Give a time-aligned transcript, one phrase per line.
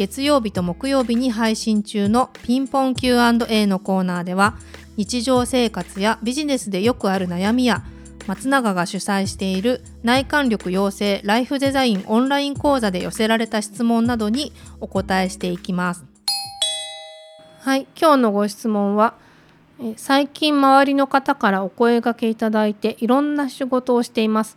[0.00, 4.56] 月曜日と木曜日に配信中のピンポン Q&A のコーナーでは
[4.96, 7.84] 日常生活やビジネスでよくある悩みや
[8.26, 16.06] 松永が主催している内観力養成ライフデザインオンライン講座で寄せられた質問などにお答えしていきます。
[17.58, 19.12] はい、今日のご質問は
[19.96, 24.56] 最近周りの方からお声がけいただいていろんな仕事をしています。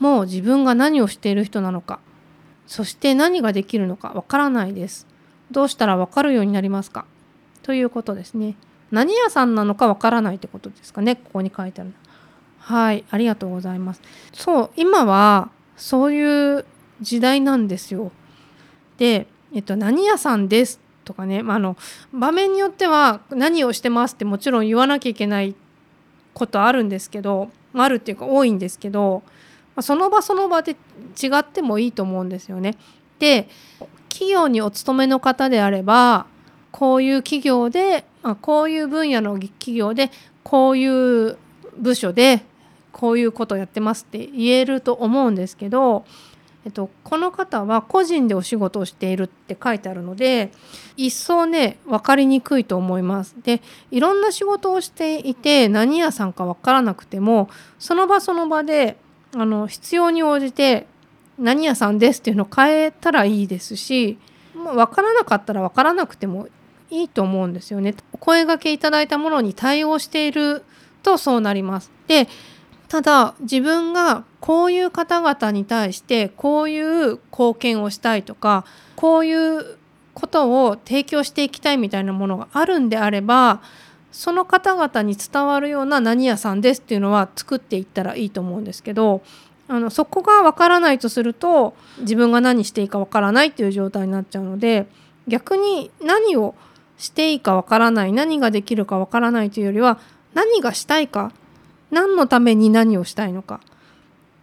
[0.00, 1.98] もう自分が何をしている人なのか
[2.66, 5.06] そして何ができるのかわからないです。
[5.50, 7.04] どうしたらわかるようになりますか？
[7.62, 8.56] ということですね。
[8.90, 11.16] 何屋さんなのかわからないってことですかね？
[11.16, 11.96] ここに書いてあるの
[12.58, 14.00] はい、ありがとうございます。
[14.32, 16.64] そう、今はそういう
[17.00, 18.12] 時代なんですよ。
[18.98, 21.76] で、えっと、何屋さんですとかね、まあ、あの
[22.12, 25.56] 場面によっては何をしてますってもちろん言わなきゃいけない
[26.34, 29.24] ことあるんですけど、あるっていうか多いんですけど、
[29.80, 32.76] その場その場で違ってもいいと思うんですよね。
[33.18, 33.48] で
[34.08, 36.26] 企業にお勤めの方であれば
[36.70, 38.04] こういう企業で、
[38.40, 40.10] こういう分野の企業で
[40.42, 40.86] こうい
[41.28, 41.36] う
[41.78, 42.42] 部署で
[42.92, 46.04] こういうことやってますって言えると思うんですけど、
[46.64, 50.52] えっと、この方は個人でお仕事をしているって書いてあるので
[50.96, 53.34] 一層ね分かりにくいと思います。
[53.42, 58.96] でいろんな仕事をしていて何屋さんか分からなくてもその場その場で
[59.34, 60.86] あの必要に応じて
[61.38, 64.18] 何屋さんですっていうのを変えたらいいですし、
[64.54, 66.48] まあ、分からなかったら分からなくても
[66.90, 67.94] いいと思うんですよね。
[68.12, 70.62] お声がけいただいたものに対応している
[71.02, 71.90] とそうなります。
[72.06, 72.28] で
[72.88, 78.66] ただ自分がこういう方々に対してこういう貢献をしたいとか
[78.96, 79.78] こういう
[80.12, 83.62] ことを提供していきたいみたいなものがあるんであれば
[84.12, 89.22] その方々に伝わるような何屋さんですっていうのは作っていったらいいと思うんですけど
[89.68, 94.86] あのそこがわからないとすると自分が何していいかわからないっていう状態になっちゃうので
[95.26, 96.54] 逆に何を
[96.98, 99.98] していいかわからない何ができるかわからないというよりは
[100.34, 101.32] 何がしたいか
[101.90, 103.60] 何のために何をしたいのか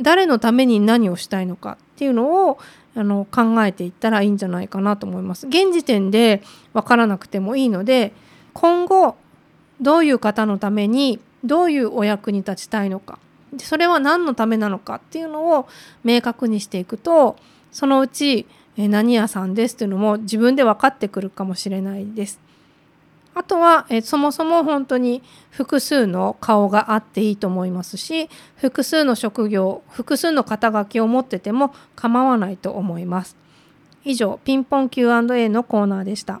[0.00, 2.58] 誰のために何をしたいのかっていうのを
[2.96, 5.46] あの考えていったらいいんじゃないかなと思います。
[5.46, 6.42] 現時点で
[6.72, 8.12] 分からなくてもいいので
[8.52, 9.16] 今後
[9.80, 13.18] どういう方のためにどういうお役に立ちたいのか
[13.58, 15.68] それは何のためなのかっていうのを
[16.04, 17.36] 明確にしていくと
[17.72, 18.46] そのうち
[18.76, 22.40] 何屋さんですっていうのも自分で分かってくるかもしれないです。
[23.34, 33.36] あとはえそもそも本当に複数の顔があっていいと思いますし複数の職業複数の肩書きを持ってても構わないと思います。
[34.04, 36.40] 以上ピンポン Q&A のコーナーでした。